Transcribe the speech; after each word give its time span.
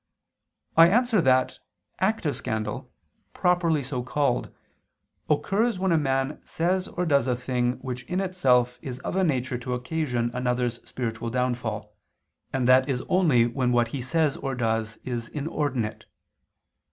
I 0.75 0.87
answer 0.87 1.21
that, 1.21 1.59
Active 1.99 2.35
scandal, 2.35 2.91
properly 3.33 3.83
so 3.83 4.01
called, 4.01 4.49
occurs 5.29 5.77
when 5.77 5.91
a 5.91 5.97
man 5.99 6.41
says 6.43 6.87
or 6.87 7.05
does 7.05 7.27
a 7.27 7.35
thing 7.35 7.73
which 7.83 8.01
in 8.05 8.19
itself 8.19 8.79
is 8.81 8.97
of 9.01 9.15
a 9.15 9.23
nature 9.23 9.59
to 9.59 9.75
occasion 9.75 10.31
another's 10.33 10.79
spiritual 10.89 11.29
downfall, 11.29 11.93
and 12.51 12.67
that 12.67 12.89
is 12.89 13.03
only 13.09 13.45
when 13.45 13.71
what 13.71 13.89
he 13.89 14.01
says 14.01 14.37
or 14.37 14.55
does 14.55 14.97
is 15.03 15.29
inordinate. 15.29 16.05